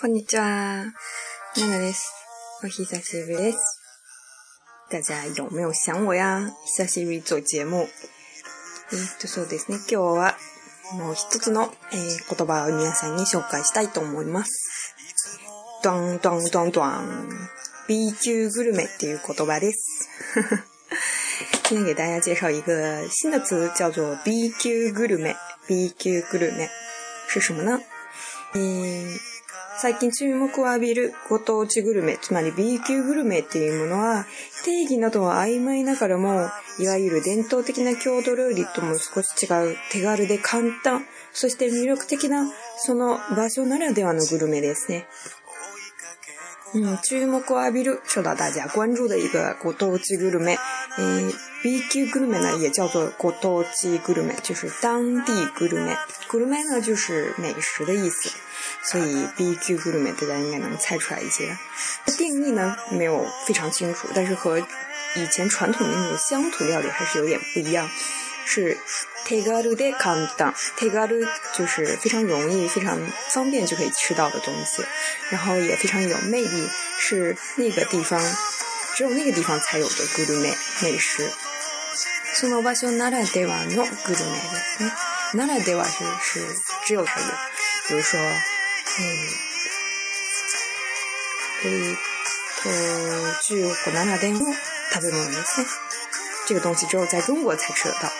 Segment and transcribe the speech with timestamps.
[0.00, 0.44] こんにちは。
[0.46, 2.10] ななです。
[2.64, 3.82] お久しぶりです。
[4.90, 7.76] 大家有没有想我呀久しぶり做节目。
[7.82, 7.86] えっ
[9.20, 9.76] と、そうですね。
[9.92, 10.38] 今日は、
[10.94, 14.94] もう一つの、えー、言葉を皆さんに紹介したいと思います。
[15.84, 17.28] ドンドンドンドン。
[17.86, 20.08] B 級グルメっていう言葉です。
[21.68, 25.36] 今天给大家介绍一个新的词，叫做 B 級グルメ。
[25.68, 26.70] B 級グルメ
[27.28, 27.82] 是什么呢？
[28.54, 29.20] ー、
[29.82, 34.26] 最近注目を浴びるご当地グルメ、つまり B 級グルメっていうものは、
[34.62, 36.34] 定義などは曖昧ながらも、
[36.78, 45.06] いわゆる伝統的な郷土料理とも少し違う、手軽で簡単、そして魅力的な、その場所ならではのグルメですね。
[46.74, 50.58] うん、注目を浴びる、初代大家关注的一个ご当地グルメ、
[50.98, 54.12] えー BQ g u l m a n 呢，也叫做 g o t o g i g
[54.12, 55.94] u l m a n 就是当地 Gulaman。
[56.26, 58.30] g u l m a n 呢，就是美食的意思。
[58.82, 61.54] 所以 BQ g u l m a n 大家应该能猜出来一些。
[62.16, 67.86] 定义呢没有非常清楚，但是和以前传统的那种乡土料理还是有点不一样。
[68.46, 68.78] 是
[69.26, 70.86] t e g a l u d e k o n d a n t
[70.86, 72.98] e g a l u o e 就是非常容易、非常
[73.34, 74.82] 方便就可以吃到的东西，
[75.28, 78.18] 然后也非常有魅力，是那个地方
[78.96, 80.56] 只有那个地方才有的 g u l m a n
[80.92, 81.28] 美食。
[82.40, 84.90] その場所ならではのグルメですね。
[85.34, 86.40] ならでは就是
[86.86, 87.26] 只有才有，
[87.88, 88.22] 比如说，嗯，
[91.68, 91.96] えっ
[92.62, 92.70] と
[93.42, 94.46] 中国ならではの食
[95.06, 95.66] べ物ですね。
[96.48, 98.10] 这个东西只有在中国才吃得到。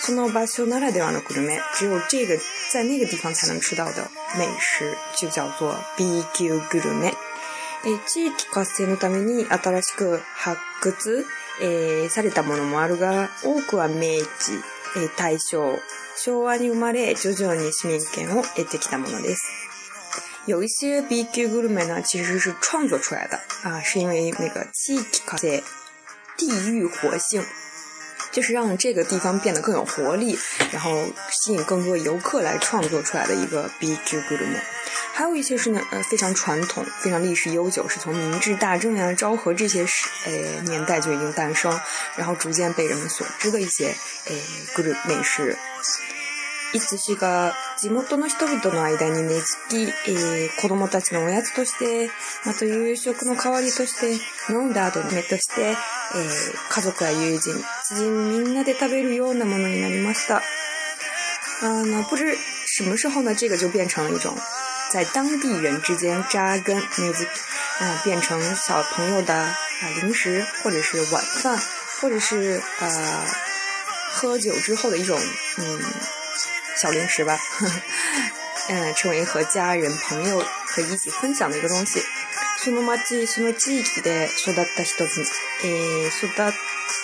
[0.00, 2.36] その場所ならではのグルメ，只有这个
[2.70, 7.14] 在那个地方才能吃到的美食，就叫做 B Q グルメ。
[7.86, 11.24] え地域活性のために新しく発掘
[11.60, 14.02] えー、されたものもあるが、多くは明治、
[14.96, 15.78] えー、大正、
[16.22, 19.42] 昭和に生まれ、徐々に市民権を得てきたものです。
[20.46, 23.38] 有一些 B 級グルメ呢，其实是创作出来的
[23.68, 25.62] 啊，是因为那个地域活性、
[26.36, 27.42] 地域活性，
[28.30, 30.38] 就是让这个地方变得更有活力，
[30.72, 30.90] 然后
[31.32, 34.60] 吸引更多游客来创作出来的一个 B 級グルメ。
[35.16, 40.32] 还有一些是呢，呃，非常传统、非常历史悠久，是从明治大正呀、昭和这些时呃，
[40.64, 41.72] 年代就已经诞生，
[42.16, 43.94] 然后逐渐被人们所知的一些
[44.26, 44.36] 呃，
[44.74, 45.56] グル美食。
[46.74, 49.56] いつしか地元の人々の間に根付
[49.86, 52.10] き、えー、子供たちのおやつとして、
[52.44, 54.12] また夕食の代わりとして、
[54.50, 57.54] 飲んだ後の目として、えー、家族や友人、
[57.88, 60.42] 知人みんなで食べるようなものになりました。
[61.62, 62.24] あの、不知
[62.66, 64.36] 什么时候呢，这个就变成了一种
[64.92, 67.26] 在当地人之间扎根，那子
[67.80, 71.58] 嗯变成小朋友的啊、呃、零食，或者是晚饭，
[72.00, 73.24] 或者是呃
[74.12, 75.20] 喝酒之后的一种
[75.56, 75.80] 嗯
[76.76, 77.38] 小零食吧，
[78.96, 82.02] 成为和家人朋友可以一起分享的一个东西。
[82.58, 85.04] その町その地域で育った人
[85.62, 86.52] えー、育っ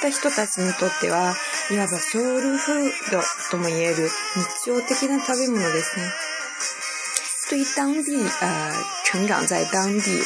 [0.00, 1.36] た人たちにとっては、
[1.70, 4.10] いわばソウルフードとも言える日
[4.66, 6.10] 常的な食べ物ですね。
[7.52, 8.72] 对于当地呃
[9.04, 10.24] 成长在当地，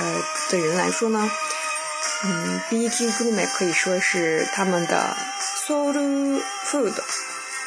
[0.00, 1.30] 呃的人来说呢，
[2.24, 5.16] 嗯，BQ 韩美可以说是他们的
[5.64, 6.92] soul food。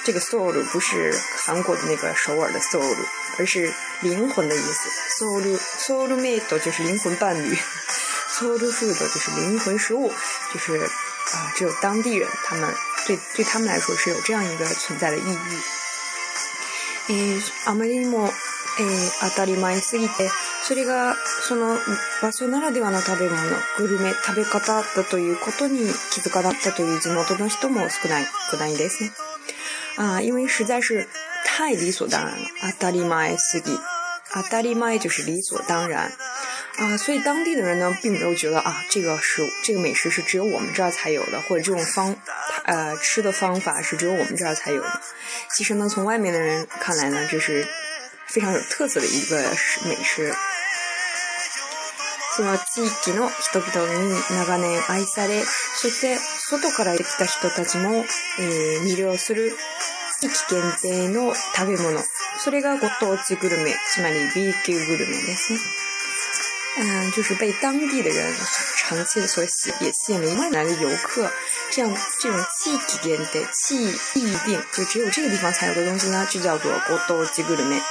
[0.04, 2.94] 这个 soul 不是韩国的那个首尔的 soul，
[3.40, 4.90] 而是灵魂的意思。
[5.18, 7.58] soul soul mate 就是灵魂伴侣
[8.38, 10.12] ，soul food 就是灵魂食物，
[10.54, 12.70] 就是啊，只有当地人他们
[13.08, 15.62] 对对他们来说是有这样一个存在的意义。
[17.10, 18.32] えー、あまりにも、えー、
[19.32, 20.30] 当たり前すぎて、
[20.64, 21.16] それが
[21.48, 21.76] その
[22.22, 23.38] 場所ならではの食べ物、
[23.78, 25.80] グルメ、食べ方だということに
[26.12, 28.16] 気づかなかったという地元の人も少な
[28.52, 29.12] くないですね。
[29.98, 31.08] あ、因为实在是
[31.48, 33.72] 太理所当然了，当たり前すぎ。
[34.34, 36.10] 当たり前就是理所当然。
[36.78, 42.16] 啊，所以当地的人呢，并没有觉得啊，这个是这个美食是只有我们这儿才有的，或者这种方，
[42.64, 45.02] 呃，吃的方法是只有我们这儿才有的。
[45.53, 47.68] 其实呢，从外面的人看来呢，这是
[48.28, 49.38] 非常有特色的一个
[49.85, 50.34] 美食。
[52.38, 53.68] 地域の人々
[54.08, 56.18] に長年愛されして
[56.50, 58.06] 外から来た人たちも
[58.84, 59.52] 魅了する
[60.22, 62.02] 地域限定の食べ物、
[62.40, 65.59] それがご当地グルメ、つまり B 級グルメですね。
[66.78, 68.34] 嗯，就是被当地的人
[68.78, 71.29] 长期的所吸也吸引了一来的游客，
[71.70, 77.82] 这样这种既点的既意定，就只有这个地方才有的东西呢，就叫做古当地グルメ。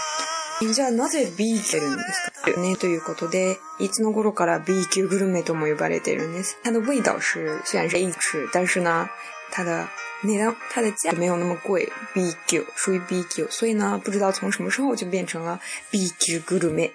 [0.73, 6.56] じゃあなぜ B 級なんですかねということで、いつの頃から B 級グルメとも呼ばれているんです。
[6.62, 9.09] 它的味道是虽然是 A 級、但是呢，
[9.50, 9.88] 它的
[10.23, 15.61] 値段、它的价格没有那么贵，B 級属于 B 級，所以呢，不知道从什么时候就变成了
[15.91, 16.93] B 級グルメ。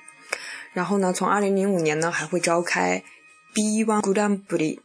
[0.75, 3.01] 然后呢，从二零零五年呢，还会召开
[3.53, 4.77] ，B one Grand Prix，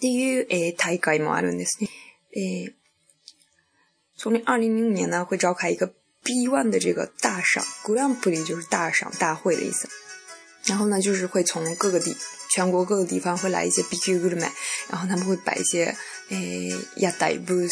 [0.00, 2.74] 对于诶，太盖毛阿诶，
[4.16, 5.86] 从二零零五年呢，会召开一个
[6.24, 9.88] B one 的这个大赏，Grand Prix 就是大赏大会的意思。
[10.64, 12.16] 然后呢，就是会从各个地，
[12.50, 14.50] 全国各个地方会来一些 BQ 的们，
[14.90, 15.96] 然后他们会摆一些
[16.30, 17.70] 诶，亚代 boos，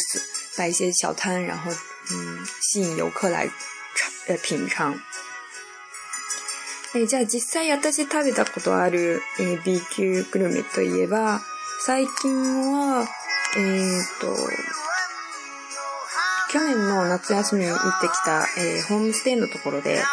[0.57, 3.45] 摆一些小摊，然后嗯，吸引游客来
[3.97, 4.97] 尝，呃，品尝。
[6.95, 11.41] えー、じゃあ実際私食べたことある、えー、B 級グルメといえば、
[11.85, 12.33] 最近
[12.71, 13.05] は、
[13.57, 14.27] えー、っと、
[16.51, 20.03] 去年の夏休みに行ってきた、えー、ホームステイのところで、えー、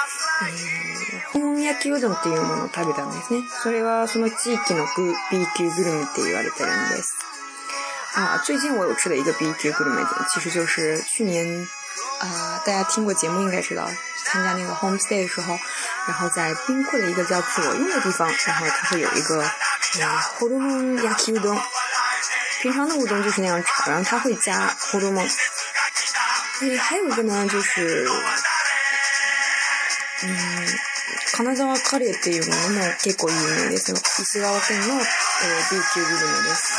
[1.32, 3.40] 本焼きうどんっていうものを食べたんですね。
[3.62, 4.84] それはその地域の
[5.30, 7.16] B 級グルメって言われてるんです。
[8.16, 11.46] あ、最近我有吃的一个 B グルメ u 其实就是去年
[12.20, 13.88] あ、大家听过节目应该知道，
[14.26, 15.54] 参加那个 h o m e s t 的时候，
[16.06, 19.50] 然后在冰库的一个叫左右的地方，然后它会有一个
[20.34, 21.58] 呼噜梦加乌冬。
[22.60, 25.26] 平常的乌冬就是那样，然后它会加呼噜梦。
[26.78, 28.08] 还有一个呢，就是
[30.22, 30.66] 嗯，
[31.34, 33.94] かカレーいうもの結構有名です。
[34.22, 36.74] 石川県の B グルメです。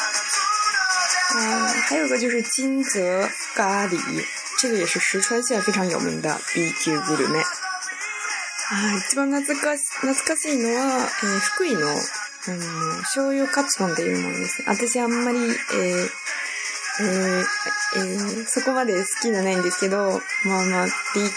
[1.38, 4.00] 嗯，还有个就是金泽咖喱，
[4.60, 7.44] 这个也是石川县非常有名的 B 级グルメ。
[9.09, 14.63] 一番懐かし懐かしいのは、えー、福井の、あの、醤油カツ丼っていうものです。
[14.67, 17.44] 私あんまり、えー、えー、
[17.97, 20.09] えー、そこまで好きじゃないんですけど、まあ
[20.65, 20.89] まあ、B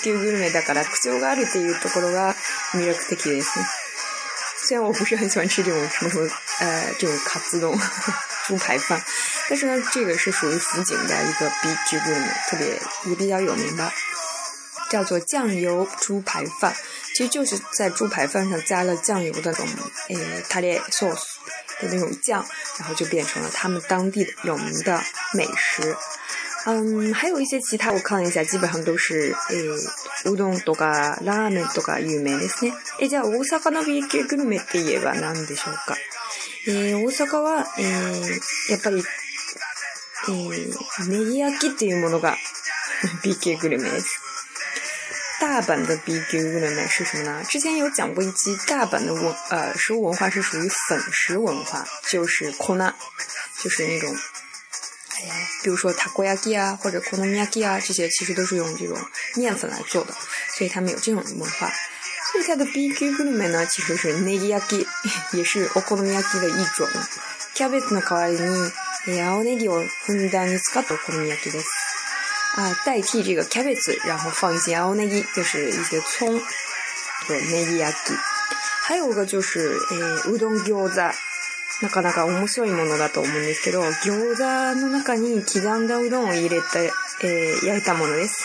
[0.05, 2.35] 級グルメだから口調があるっていうところが
[2.75, 3.65] 魅力的ですね。
[4.69, 6.29] 虽然我不是很喜欢吃这种什么什么，
[6.61, 7.75] 呃，这种卡兹丼、
[8.49, 9.01] 猪 排饭，
[9.51, 13.91] 但是呢，这个是属于福井的一个 B 级 g 美，特别也比较有名吧，
[14.91, 16.75] 叫做酱油猪排饭。
[17.19, 19.67] 其实就是在猪排饭上加了酱油的那种，
[20.09, 20.17] 诶，
[20.49, 21.15] タレソー
[21.81, 22.47] 的那种酱，
[22.79, 25.03] 然后就变成了他们当地有名的
[25.35, 25.97] 美食。
[26.67, 32.73] 嗯，还有一些其他，我看了一下，基本上都是诶，乌冬どがラーメンどが有名ですね。
[33.01, 35.97] えじゃ大阪のビーケグルメて言えば何でしょうか？
[36.69, 39.03] え大阪はえやっぱり
[40.29, 40.71] え
[41.09, 42.37] 梅焼きっていうものが
[43.25, 43.91] ビーケグルメ。
[45.41, 47.45] 大阪的 BQ 饺子面是什么呢？
[47.49, 52.93] 之前有讲过一期大阪的文呃食物文化是属于粉食文化，就是 k o n a
[53.63, 54.13] 就是那种，
[55.17, 58.99] 哎呀，比如说 Takoyaki 啊，或者 Konomiaki 啊，这些其实都是用这种
[59.37, 60.13] 面粉来做的，
[60.57, 61.73] 所以他们有这种文化。
[62.33, 64.85] 剩它的 BQ 饺子面呢，其实是 Negiyaki，
[65.33, 66.89] 也是 Okonomiyaki 的一种。
[67.55, 68.73] キャベツの代わりに、
[69.17, 71.78] 野ネギをふんだんに使ったお好み焼きです。
[72.57, 76.41] 啊、呃、代替这个 cabbage，然后放一些 o n e g i 就是一些葱，
[77.27, 78.17] 对 negiyaki。
[78.85, 81.03] 还有个就是えー、うどん餃子。
[81.83, 86.91] なかなか面白いものだと思うんですけど、餃子の中に刻んだうどんを入れて、
[87.23, 88.45] えー、焼いたものです。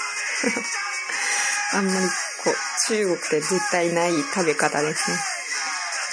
[1.74, 2.06] あんまり
[2.44, 2.56] こう、
[2.88, 5.10] 中国で絶対ない食べ方です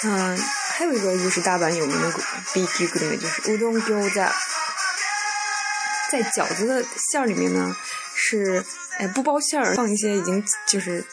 [0.07, 0.13] ね。
[0.15, 0.37] は
[0.79, 2.13] 还有一个就是大阪有名的
[2.55, 4.21] B 级 g 的，就是乌冬餃子。
[6.11, 7.77] 在饺子的馅儿里面呢，
[8.17, 8.65] 是，
[8.99, 11.05] 哎，不包馅儿，放一些已经就是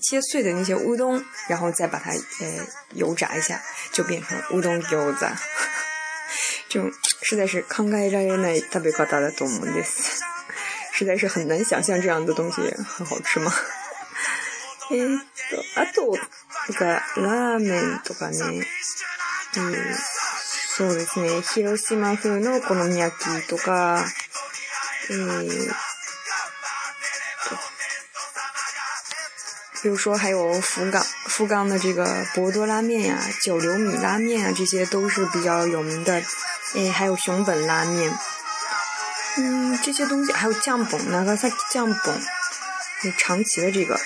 [0.00, 2.58] 切碎的那些乌冬，然后再把它，哎，
[2.92, 3.60] 油炸一下，
[3.90, 5.28] 就变成乌冬饺子。
[6.68, 6.88] 就
[7.22, 9.72] 实在是慷慨一人的，特别高大的动物，的，
[10.94, 13.52] 实在是很难想象这样的东西很好吃吗？
[14.92, 15.20] 嗯，
[15.74, 16.16] 阿杜，
[16.68, 18.64] 这个拉面，驼呢？
[19.56, 19.74] 嗯。
[20.78, 21.30] そうですね。
[21.54, 23.14] 広島風のこのみやき
[23.48, 24.04] とか、
[29.80, 32.04] 比如说还有福岡，福岡的这个
[32.34, 36.22] 博多拉面呀、九流米拉面啊，这些都是比较有名的。
[36.74, 38.12] 哎，还有熊本拉面，
[39.38, 42.20] 嗯，这些东西还有江本，那个啥，江本，
[43.16, 43.98] 长崎的这个，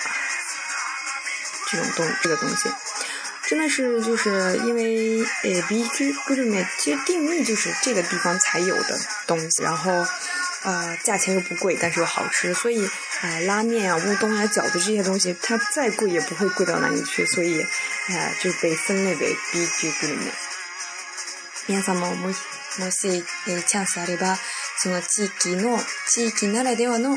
[1.69, 2.69] 这种东这个东西。
[3.51, 9.91] 真的是就是因为 b G グルメ其实定义就是这个地方才有的东西，然后
[10.63, 12.89] 呃价钱又不贵，但是又好吃，所以
[13.19, 17.61] 呃拉面啊、乌冬啊、饺子这些东西，它再贵也不会贵到哪里去，所以
[18.07, 20.05] 哎就被分类为 b G グ
[21.83, 22.37] さもし
[22.79, 23.21] もし
[23.67, 24.37] チャンスあれば、
[24.81, 25.77] その地域の
[26.07, 27.15] 地域ならではの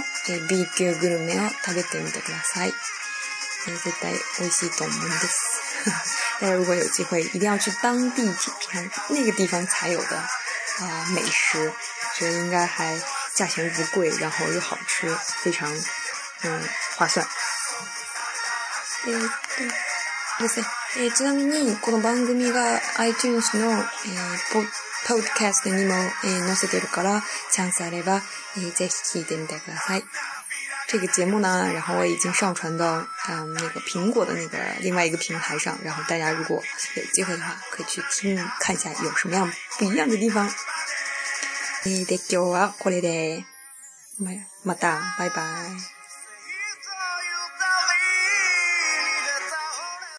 [0.49, 0.67] b
[1.00, 2.73] グルメを食べてみてください。
[3.67, 5.53] 絶対美味しいと思うんです。
[6.41, 11.73] 大家如果有机会，一定要去当地品尝那个地方才有的啊美食，
[12.17, 12.99] 觉得应该还
[13.35, 15.71] 价钱不贵，然后又好吃，非常
[16.43, 16.61] 嗯
[16.97, 17.26] 划算。
[19.07, 19.67] 嗯，对，
[20.41, 20.62] 哇塞，
[20.97, 24.62] えちなみにこの番組が iTunes のえポ
[25.07, 27.23] ポ odcast にもえ載せてるから、
[27.53, 28.23] チャンスがあれば
[28.57, 30.05] えぜひ聞いてみてください。
[30.95, 36.63] 这个节目呢，然后我已经上传到嗯那个苹果的那个另外一个平台上，然后大家如果
[36.95, 40.49] 有机会的话，可以去听看一下有什么样不一样的地方。
[41.83, 43.45] 你的狗啊过来的，
[44.19, 44.31] 么
[44.63, 45.73] 么哒，拜拜。